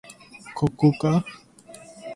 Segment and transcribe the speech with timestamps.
[0.55, 1.23] ここか